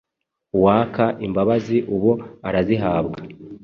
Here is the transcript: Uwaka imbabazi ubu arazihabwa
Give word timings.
Uwaka 0.57 1.03
imbabazi 1.25 1.77
ubu 1.95 2.11
arazihabwa 2.47 3.19